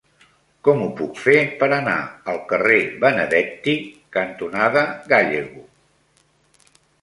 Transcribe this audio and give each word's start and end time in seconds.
Com 0.67 0.79
ho 0.83 0.85
puc 1.01 1.19
fer 1.23 1.35
per 1.59 1.67
anar 1.77 1.97
al 2.33 2.39
carrer 2.53 2.79
Benedetti 3.03 3.77
cantonada 4.19 4.83
Gállego? 5.13 5.63